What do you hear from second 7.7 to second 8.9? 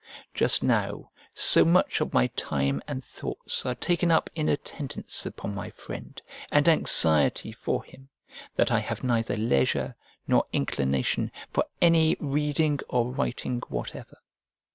him, that I